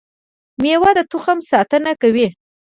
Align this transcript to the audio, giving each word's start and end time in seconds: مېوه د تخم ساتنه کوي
مېوه 0.61 0.91
د 0.97 0.99
تخم 1.11 1.37
ساتنه 1.51 1.91
کوي 2.01 2.27